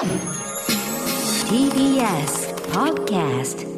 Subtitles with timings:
[0.00, 0.08] TBS
[2.72, 3.68] Podcast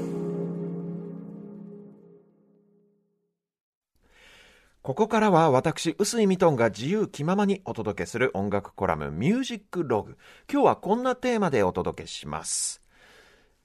[4.82, 10.16] ここからは私、臼井ミトンが自由気ままにお届けする音楽コラムミュージックログ。
[10.48, 12.80] 今日はこんなテーマでお届けします。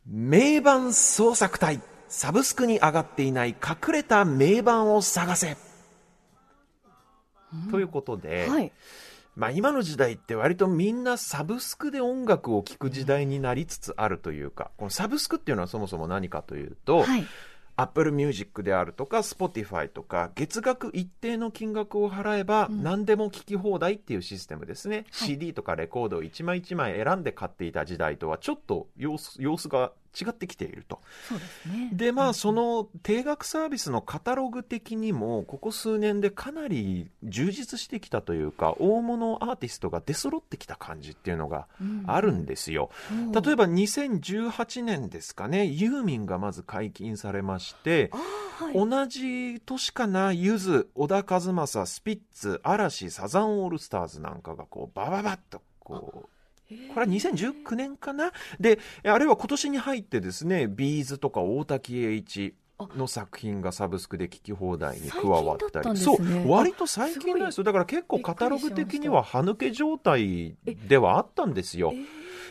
[0.07, 1.79] 名盤創作隊。
[2.07, 5.57] サブスクに上がっていない隠れた名盤を探せ。
[7.69, 8.71] ということで、はい。
[9.38, 17.25] まあ今の時代って割とみんなサブスクで音楽を聴く時代になりつつあるというか、このサブスクっていうのはそもそも何かというと、はい。
[17.79, 31.00] Apple Music であるとか Spotify とか月額一定の金額を払えば何でも聴き放題っていうシステムですね、CD とかレコードを一枚一枚選んで買っていた時代とはちょっと様子様子が違ってきていると。
[31.28, 31.89] そうですね。
[31.93, 41.67] でまあその定額サービスのカタログ的にもここ数年でかなり充実してきたというか大物アーティストが出揃ってきた感じっていうのが
[42.06, 42.89] あるんですよ、
[43.33, 48.17] 例えば2018年ですかねユーミンがまず解禁されましてあ
[48.58, 48.73] はい。
[48.73, 56.30] 同じ年かなゆず小田和正スピッツ嵐サザンオールスターズなんかがこうバババッとこう
[56.93, 58.31] これは2019年かな？
[58.59, 62.55] であるいは今年に入ってですねビーズとか大滝栄一
[62.95, 65.97] の作品がサブスクで聴き放題に加わったり。
[65.97, 67.63] そう割と最近なんですよ。
[67.63, 70.55] だから結構カタログ的には歯抜け状態
[70.87, 71.93] ではあったんですよ。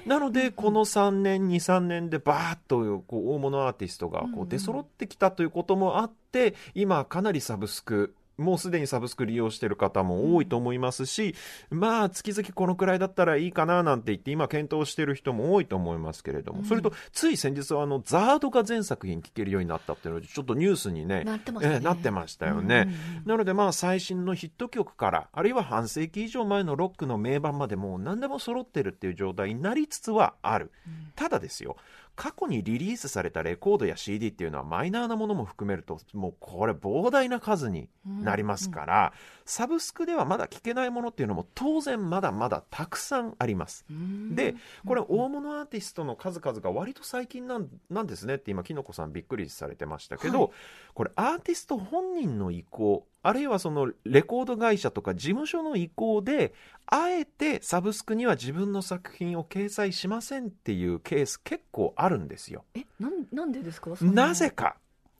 [0.04, 11.34] なので、この3年、2、3年でバーッとこう大物アーティストがこう出揃ってきたということもあって、今、かなりサブスク、もうすでにサブスク利用している方も多いと思いますし、
[11.70, 21.74] まあ、月々このくらいだったらいいかななんて言って、今、検討している人も多いと思いますけれども、それと、つい先日は、あの、ザードが全作品聴けるようになったっていうので、ちょっとニュースにね、なってましたね。
[21.76, 22.76] ええなってましたよね。
[22.76, 23.22] うんうんうん。
[23.26, 30.70] なのでまあ最新のヒット曲からあるいは半世紀以上前のロックの名盤までもう何でも揃ってるっていう状態になりつつはある、
[31.16, 31.76] ただですよ
[32.14, 39.12] 過去にリリースされたレコードや CD っていうのはマイナーなものも含めるともうこれ膨大な数になりますから、
[39.46, 43.86] サブスクではまだ聴けないものっていうのも当然まだまだたくさんあります、
[44.32, 50.50] でこれ大物アーティストの数々が割と最近なんなんですねって今きのこさんびっくりされてましたけど、はい。
[50.94, 56.54] これアーティスト本人の意向あるいはそのレコード会社とか事務所の意向で
[56.86, 62.64] あえてサブスクには自分の作品を掲載しませんっていうケース結構あるんですよ。
[62.74, 63.90] え、なん、なんでですか？
[64.00, 64.76] なぜか。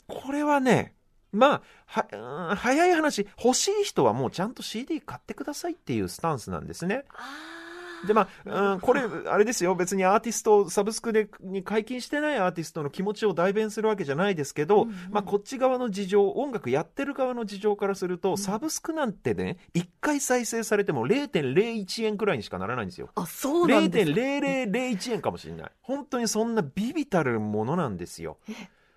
[0.09, 0.95] これはね
[1.33, 7.05] まあはうん早い話欲しい人はもうちゃんと CD 買ってくださいっていうスタンスなんですね。
[8.07, 9.75] でまあ、うん、これあれですよ。
[9.75, 14.97] 別にアーティストサブスクでに解禁してないアーティストの気持ちを代弁するわけじゃないですけど、うんうん。
[15.11, 23.11] まあ、こっち側の事情音楽やってる側の事情からすると、サブスクなんてね1回再生されても0.01円くらいにしかならないんですよ。
[23.15, 24.21] あ、そうなんですか。
[24.21, 25.71] 0.0001円かもしれない。
[25.81, 28.39] 本当にそんなビビたるものなんですよ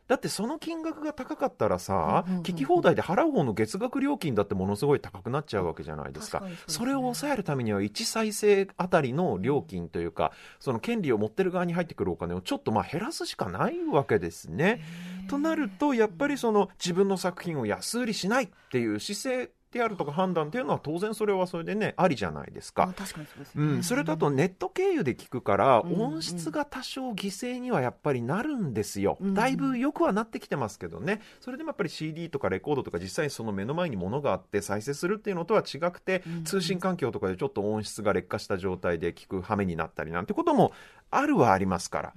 [0.09, 6.39] だってその金額が高かったらさ、うんうんうん聞き放題で払う方の月額料金だってものすごい高くなっちゃうわけじゃないですか。
[6.39, 6.57] そすね。
[6.67, 14.81] それを抑えるためには1再生あたりの料金というかその権利を持ってる側に入ってくるお金をちょっとまあ減らすしかないわけですね。
[15.29, 22.83] となるとやっぱりその自分の作品を安売りしないっていう姿勢であるとか判断っていうのは当然それはそれでねありじゃないですか。
[22.83, 23.63] あ確かにそうですね。
[23.63, 31.21] うん、それとあとネット経由で聞くからうん音質が多少犠牲にはやっぱりなるんですよ、うんだいぶ良くはなってきてますけどね。
[31.39, 40.73] それでもやっぱり CD とかレコードとか実際にその目の前に物があって再生するっていうのとは違くてうん通信環境とかでちょっと音質が劣化した状態で聞く羽目になったりなんてことも
[41.11, 42.13] あるはありますから。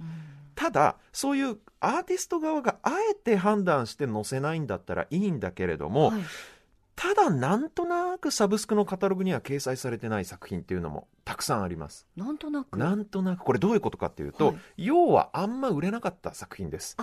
[0.55, 6.21] ただそういうアーティスト側があえて判断して載せないんだったらいいんだけれども、はい
[6.95, 12.77] ただなんとなくサブスクのカタログには掲載されてない作品っていうのもたくさんありますなんとなく。
[12.77, 16.95] なんとなくこれどういうことかっていうと、はい要はあんま売れなかった作品です。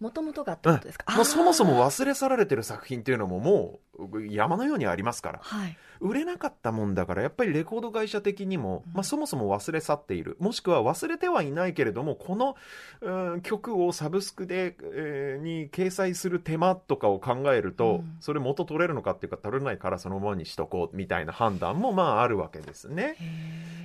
[0.00, 1.14] もともとがってことですか？
[1.16, 5.76] もうそもそあーも忘れ去られてる作品っていうのももう山のようにありますからはい。
[6.00, 10.36] 売れなかったもんだからやっぱりレコード会社的にも、まあ、そもそも忘れ去っている。
[10.40, 12.56] もしくは忘れてはいないけれどもこの、
[13.00, 18.16] うん曲をサブスクで、えーに掲載する手間とかを考えると、うん。
[18.20, 23.16] それ元取れるのかっていうか取れないからそのままにしとこうみたいな判断もまああるわけですね。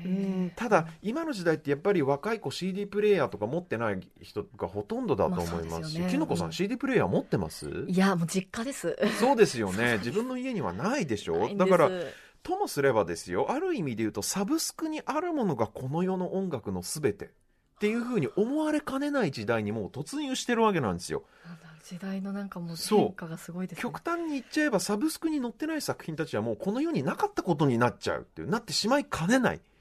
[0.05, 6.11] うんただ今の時代ってやっぱり若い子 CD プレイヤーとか持ってない人がほとんどだと思いますし、ですよね。
[6.11, 7.85] きのこさうんん CD プレイヤー持ってます？
[7.87, 8.97] いや、もう実家です。
[9.19, 9.97] そうですよね。
[9.99, 11.49] 自分の家にはないでしょ？
[11.55, 11.89] だから
[12.43, 17.29] ともすればですよある意味で言うとサブスクにあるものがこの世の音楽の全てっ
[17.79, 21.23] ていうふうに思われかねない時代にもう突入してるわけなんですよ。
[21.83, 23.81] 時代のなんかもうそう変化がすごいですね。
[23.81, 29.55] 極端に言っちゃえばサブスクに載ってない作品たちはもうこの世になかったことになっちゃうっていうなってしまいかねない。
[29.55, 29.72] えー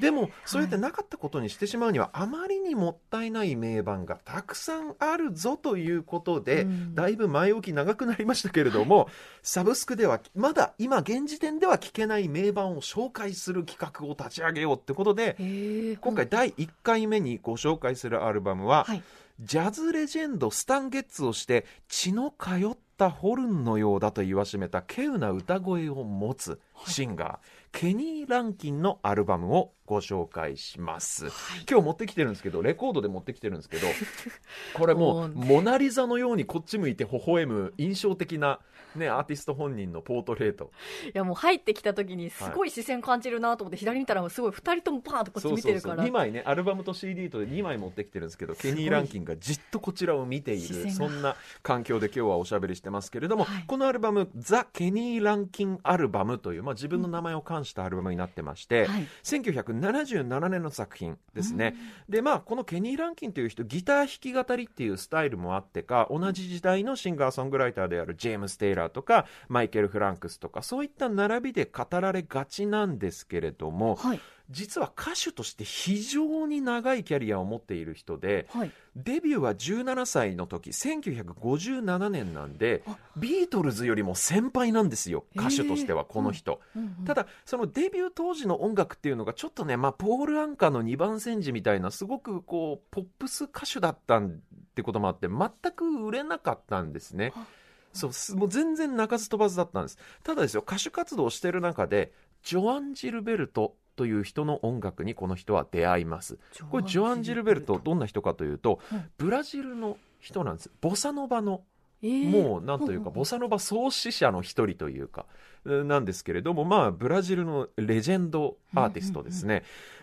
[0.00, 6.94] でもそうやってなかったことにしてしまうには、あまりにもったいない名盤がたくさんあるぞということで、うん。
[6.94, 9.08] だいぶ前置き長くなりましたけれども、
[9.42, 15.98] サブスクではまだ今現時点では聞けない名盤を紹介する企画を立ち上げようってことで、えー。
[16.00, 19.02] 今回第1回目にご紹介するアルバムは、はい。
[19.40, 31.26] ジャズレジェンドスタン・ゲッツをして血の通ったホルンのようだと言わしめた稀有な歌声を持つシンガー、ケニー・ランキンのアルバムをご紹介します、
[31.68, 33.86] 今日持ってきてるんですけどレコードで持ってきてるんですけど
[34.74, 38.60] これもうモナ・リザのようにこっち向いて微笑む印象的な、
[38.96, 40.70] ね、アーティスト本人のポートレート。
[41.06, 46.04] いやもう入ってきた時にすごい視線感じるなと思って、左見たらすごい二人ともパーンとこっち見てるから。
[46.04, 53.64] 2枚ねアルバムと CD とで2枚持ってきてるんですけどケニー・ランキンがじっとこちらを見ているそんな環境で今日はおしゃべりしてますけれども、はい。
[53.66, 59.06] このアルバム「ザ・ケニー・ランキンアルバム」という、まあ、自分の名前を冠したアルバムになってまして、はい。
[59.22, 61.74] 1977年の作品ですね、
[62.08, 74.20] でまあこのケニー・ランキンという人ギター弾き語りっていうスタイルもあってか同じ時代のシンガーソングライターであるジェームス・テイラーとかマイケル・フランクスとかそういった並びで語られがちなんですけれどもはい
[74.50, 78.70] 実は歌手として非常に長いキャリアを持っている人ではい。
[78.96, 82.96] デビューは17歳の時1957年なんであ。
[83.16, 86.60] ビートルズよりも先輩なんですよ歌手としてはこの人。
[86.76, 94.30] うんうんただそのデビュー当時の音楽っていうのがちょっとね、まあ、ポール・アンカーの2番煎じみたいなすごくこうポップス歌手だったっ
[94.74, 97.32] てこともあって全く売れなかったんですね。
[97.36, 97.46] あ。
[97.92, 99.98] そうすもう全然鳴かず飛ばずだったんです。
[100.22, 102.12] ただですよ歌手活動をしている中で
[102.42, 106.38] ジョアン・ジルベルトという人の音楽にこの人は出会います。
[106.70, 109.04] これジョアン・ジルベルトどんな人かというとうん。
[109.18, 110.70] ブラジルの人なんです。
[110.80, 111.62] ボサノバの
[112.02, 115.24] えーもうなんというか、んんボサノバ創始者の一人というか、
[115.64, 119.62] えーなんですけれども、まあ、ブラジルのレジェンドアーティストですね。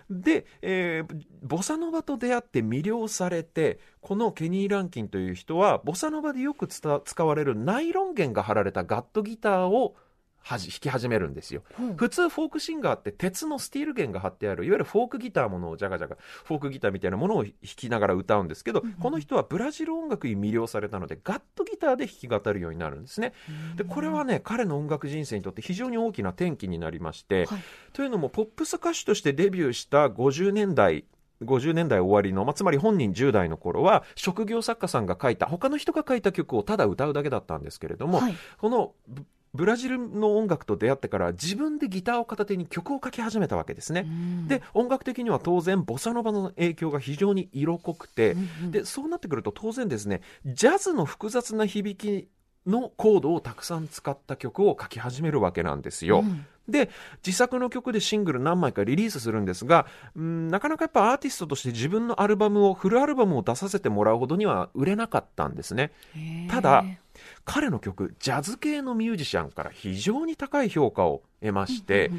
[0.09, 9.95] で、えーボサノバと出会って魅了されて、このケニー・ランキンという人は、ボサノバでよく使われるナイロン弦が貼られたガットギターを
[10.43, 11.63] はじ弾き始めるんですよ。
[11.79, 11.83] う。
[11.83, 18.93] ん普通フォークシンガーって鉄のスティール弦が貼ってあるいわゆるフォークギターものをジャガジャガフォークギターみたいなものを弾きながら歌うんですけど、うんうん。
[18.93, 23.33] この人はブラジル音楽に魅了されたのでガットギターで弾き語るようになるんですね。
[23.75, 27.61] でこれはね彼の音楽人生にとって非常に大きな転機になりまして、はい。
[27.93, 31.05] というのもポップス歌手としてデビューした50年代
[31.43, 38.35] 50年代終わりの、まあ、つまり本人10代の頃は職業作家さんが書いた他の人が書いた曲をただ歌うだけだったんですけれども、はい。
[38.59, 38.93] この
[39.53, 44.05] ブブラジルの音楽と出会ってから自分でギターを片手に曲を書き始めたわけですね。
[44.07, 52.27] うんで音楽的には当然ボサノバの影響が非常に色濃くて、うんうんでそうなってくると当然ですねジャズの複雑な響き
[52.69, 56.19] のコードをたくさん使った曲を書き始めるわけなんですよ。
[56.19, 56.89] うんで
[57.25, 65.91] 自作の曲でシングル何枚かリリースするんですがうんなかなかやっぱアーティストとして自分のアルバムをフルアルバムを出させてもらうほどには売れなかったんですね。
[66.49, 66.85] ただ
[67.45, 72.11] 彼の曲ジャズ系のミュージシャンから非常に高い評価を得まして、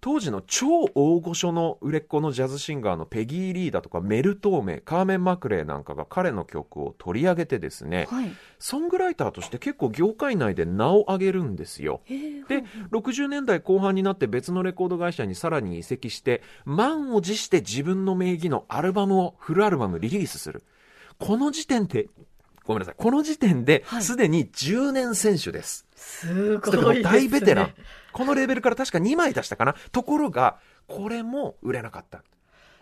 [0.00, 8.30] 当時の超大御所の売れっ子のジャズシンガーのペギー・リーだとかメル・トーメカーメン・マクレーなんかが彼の曲を取り上げてですねうんはい。
[8.58, 12.00] ソングライターとして結構業界内で名を上げるんですよ。
[12.08, 20.64] で60年代後半になって別のレコード会社にさらに移籍して満を持して自分の名義のアルバムをフルアルバムリリースする。
[21.18, 22.08] この時点で
[22.70, 22.94] ごめんなさい。
[22.96, 24.02] この時点ではい。
[24.02, 27.74] すでに10年選手です、すだからもうごいですね大ベテラン。
[28.12, 29.74] このレーベルから確か2枚出したかな。
[29.92, 32.22] ところがこれも売れなかった。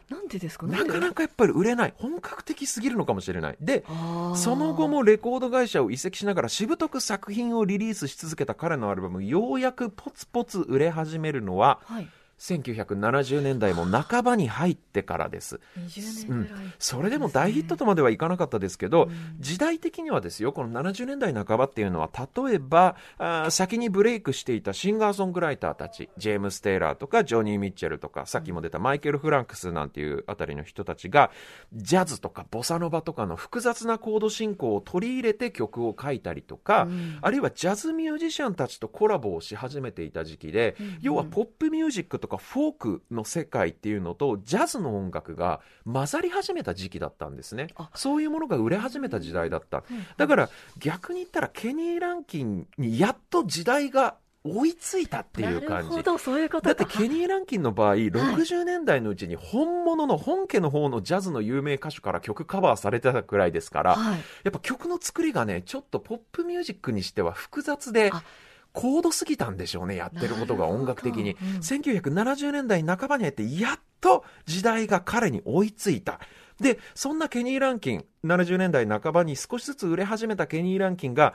[0.09, 0.66] なんでですか？
[0.66, 1.95] なかなかやっぱり売れない。
[1.97, 3.57] 本格的すぎるのかもしれない。
[3.61, 15.61] でかその後もレコード会社を移籍しながらしぶとく作品をリリースし続けた彼のアルバムようやくポツポツ売れ始めるのははい1970年代も半ばに入ってからです。
[15.78, 19.37] 20年ぐらい、それでも大ヒットとまではいかなかったですけど、うん。
[19.38, 31.30] 時代的にはですよこの70年代半ばっていうのは例えばあー先にブレイクしていたシンガーソングライターたちジェームス・テイラーとかジョニー・ミッチェルとかさっきも出たマイケル・フランクスなんていうあたりの人たちが
[31.73, 37.18] ジャズとかボサノバとかの複雑なコード進行を取り入れて曲を書いたりとか、うん。
[37.21, 40.99] あるいはジャズミュージシャンたちとコラボをし始めていた時期で、うん。
[41.00, 47.69] 要はポップミュージックとかフォークの世界っていうのとジャズの音楽が混ざり始めた時期だったんですね。
[47.77, 47.91] あ。
[47.95, 49.85] そういうものが売れ始めた時代だった。
[49.91, 50.07] うん。
[50.17, 56.03] だから逆に言ったらケニー・ランキンにやっと時代が追いついたっていう感じ。
[56.19, 64.19] そういうことだかってケニー・ランキンの場合60年代のうちに本物の本家の方のジャズの有名歌手から曲カバーされてたくらいですからはい。
[64.45, 68.23] やっぱ曲の作りがねちょっとポップミュージックにしては複雑であ
[68.73, 71.33] 高度すぎたんでしょうね、やってることが音楽的に。
[71.33, 76.21] うん1970年代半ばに入って、やっと時代が彼に追いついた。
[76.61, 81.35] で、そんなケニー・ランキン、70年代半ばに少しずつ売れ始めたケニー・ランキンが、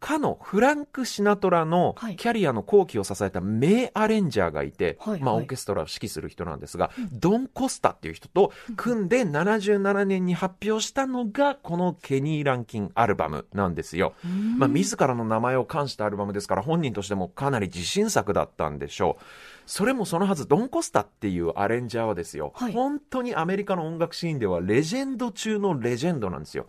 [0.00, 14.14] かのフランク・シナトラのはいキャリアの後期を支えた名アレンジャーがいて、まあ、はいはいオーケストラを指揮する人なんですが、ドン・コスタっていう人と組んで77年に発表したのがこのケニー・ランキンアルバムなんですよ。
[14.58, 19.24] まあ、自らの名前を冠したアルバムですから本人としてもかなり自信作だったんでしょう。
[19.66, 26.66] それもそのはず、ドン・コスタっていうアレンジャーはですよ、はい本当にアメリカの音楽シーンではレジェンド中のレジェンドなんですよ。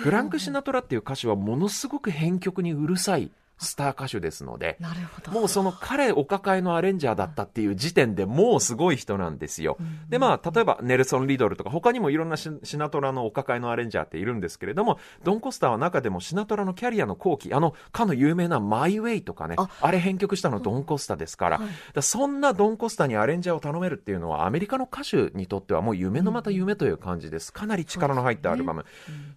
[0.00, 3.30] フランク・シナトラっていう歌手はものすごく編曲にうるさい
[3.64, 5.32] スター歌手ですので、なるほど。
[5.32, 9.76] もうその彼お抱えのアレンジャーだったっていう時点でもうすごい人なんですよ。
[10.08, 21.68] でまあ例えばネルソン・リドルとか他にもいろんなシシナトラのお抱えのアレンジャーっているんですけれどもドン・コスターは中でもシナトラのキャリアの後期あのかの有名な「マイ・ウェイ」とかねああれ編曲したのドン・コスタですから,、はい。
[21.68, 27.52] だからそんなドン・コスタにアレンジャーを頼めるっていうのはアメリカの歌手にとってはもう夢のまた夢という感じです。
[27.52, 28.84] かなり力の入ったアルバム、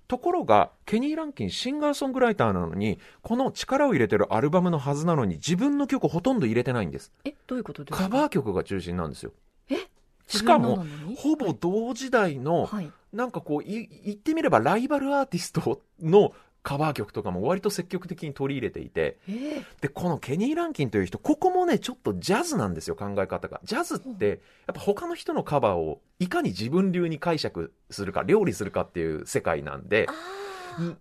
[0.07, 7.11] ところがケニー・ランキンシンガーソングライターなのにこの力を入れてるアルバムのはずなのに自分の曲ほとんど入れてないんです。
[7.25, 8.03] え、どういうことですか？
[8.03, 9.31] カバー曲が中心なんですよ。
[9.69, 9.77] え？
[10.27, 10.85] しかも
[11.17, 12.91] ほぼ同時代の、はい。
[13.13, 23.61] なんかこうい言ってみればライバルアーティストのカバー曲とかも割と積極的に取り入れていてえーでこのケニー・ランキンという人ここもねちょっとジャズなんですよ考え方が。
[23.63, 24.39] ジャズってやっ
[24.73, 30.07] ぱ他の人のカバーをいかに自分流に解釈するか料理するかっていう世界なんで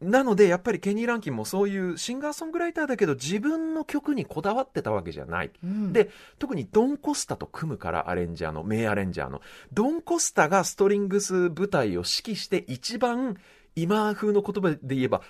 [0.00, 5.50] なのでやっぱりケニー・ランキンもそういうシンガーソングライターだけど自分の曲にこだわってたわけじゃない。
[5.62, 5.92] うん。
[5.92, 9.40] で特にドン・コスタと組むからアレンジャーの名アレンジャーの
[9.72, 13.36] ドン・コスタがストリングス部隊を指揮して一番
[13.76, 15.22] 今風の言葉で言えば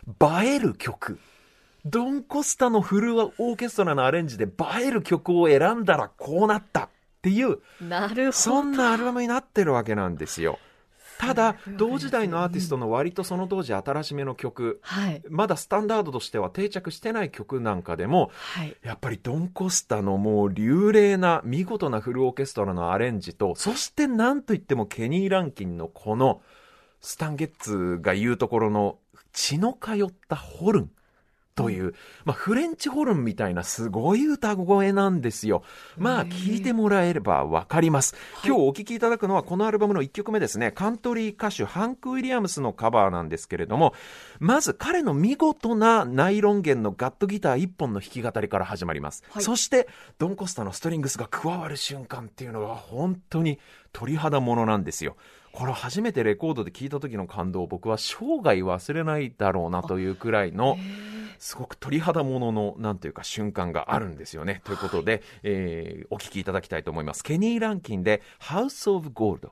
[0.43, 1.19] 映える曲。
[1.85, 4.49] ドン・コスタのフルオーケストラのアレンジで映
[4.87, 6.89] える曲を選んだらこうなったっ
[7.21, 8.33] ていうなるほど。
[8.33, 10.59] そんなアルバムになってるわけなんですよ
[11.27, 15.23] ただ同時代のアーティストの割とその当時新しめの曲はい。
[15.29, 18.77] まだスタンダードとしては定着してない曲なんかでもはい。
[18.83, 26.43] やっぱりドン・コスタのもう流麗な見事なフルオーケストラのアレンジとそしてなんといってもケニー・ランキンのこの
[27.01, 28.99] スタンゲッツが言うところの
[29.33, 30.91] 血の通ったホルン
[31.55, 31.95] という、
[32.25, 35.63] まあ、フレンチホルンみたいなすごい歌声なんですよ。
[35.97, 38.17] まあ、聞いてもらえればわかります。
[38.45, 40.73] 今日お聴きいただくのはこのアルバムの1曲目ですね。
[40.73, 43.95] カントリー歌手ハンク・ウィリアムスのカバーなんですけれども、
[44.41, 49.23] まず彼の見事なナイロン弦のガットギター1本の弾き語りから始まります。
[49.31, 53.59] はいそして、ドン・コスタのストリングスが加わる瞬間っていうのは本当に
[53.93, 55.17] 鳥肌ものなんですよ。
[55.55, 60.77] これを初めてレコードで聞いた時の感動を僕は生涯忘れないだろうなというくらいの
[61.39, 64.63] すごく鳥肌もののなんというか瞬間があるんですよね。
[64.65, 67.23] ということで、えーお聞きいただきたいと思います。
[67.23, 69.51] ケニー・ランキンで House of Gold。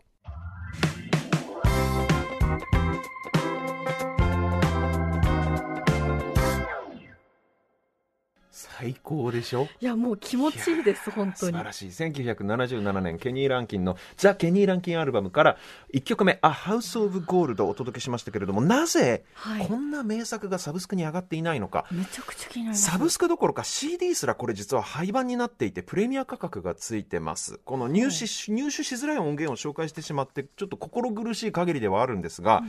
[8.82, 9.68] 最高でしょ？
[9.80, 11.52] いや、もう気持ちいいです、本当に。
[11.52, 11.64] 素晴。
[11.64, 11.88] らしい。
[11.90, 15.56] 1977年ケニー・ランキンのザ・ケニー・ランキンアルバムから
[15.94, 19.66] 1曲目「A House of Gold」をお届けしましたけれどもなぜはい。
[19.68, 22.90] こんな名作がサブスクに上がっていないのか、めちゃくちゃ気になります。
[22.90, 27.60] サブスクどころか CD すらこれ実は廃盤になっていてプレミア価格がついてます。
[27.64, 32.64] この入手し入手しづらい音源を紹介してしまってちょっと心苦しい限りではあるんですが、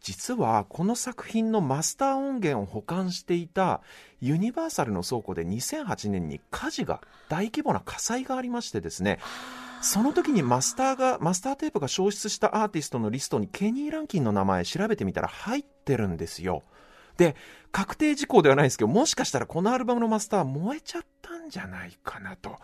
[0.00, 3.82] 実はこの作品のマスター音源を保管していた
[4.22, 9.18] ユニバーサルの倉庫で2008年に火事が大規模な火災がありましてですね
[9.82, 16.62] その時にマスターがマスターテープが消失したアーティストのリストにケニー・ランキンの名前調べてみたら入ってるんですよ。
[17.16, 17.34] で
[17.72, 21.02] 確定事項ではないですけどもしかしたらこのアルバムのマスター燃えちゃっ
[21.42, 22.58] たんじゃないかなと。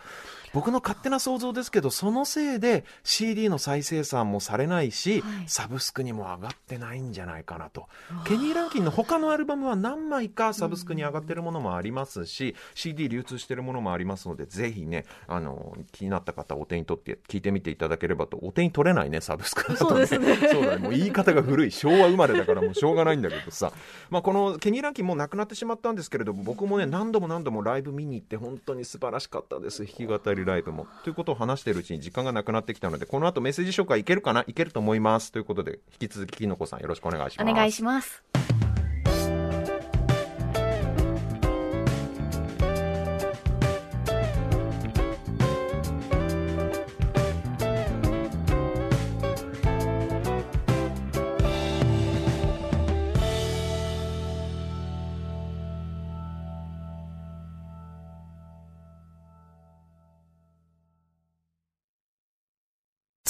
[0.55, 5.49] 僕の勝手な想像ですけどそのせいで CD の再生産もされないし、はい。
[5.49, 7.87] サブスクにも上がってないんじゃないかなと。
[8.25, 20.07] ケニー・ランキンの他のアルバムは何枚かサブスクに上がってるものもありますし、CD 流通してるものもありますのでぜひねあの気になった方お手に取って聞いてみていただければとお手に取れないねサブスクだとそうね。
[20.07, 20.79] そうだね。
[20.79, 21.71] もう言い方が古い。
[21.71, 23.73] 昭和生まれだからもうしょうがないんだけどさ、
[24.11, 29.85] まあ、このケニー・ランキンもう亡くなってしまったんですけれども僕もね何度も何度もライブ見に行って本当に素晴らしかったです。
[29.85, 30.87] 弾き語りライブも。
[31.05, 34.45] ということを話しているうちに時間がなくなってきたのでこの後メッセージ紹介いけるかな？
[34.47, 35.33] いけると思います。
[35.33, 37.51] ということで引き続ききのこさんよろしくお願いします。
[37.51, 38.23] お願いします。